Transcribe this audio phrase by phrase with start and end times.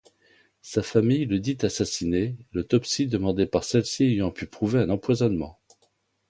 [0.63, 5.59] Sa famille le dit assassiné, l'autopsie demandée par celle-ci ayant pu prouver un empoisonnement.